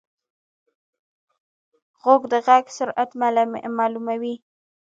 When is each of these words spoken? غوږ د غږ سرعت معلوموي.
غوږ 2.01 2.21
د 2.31 2.33
غږ 2.47 2.65
سرعت 2.77 3.09
معلوموي. 3.77 4.35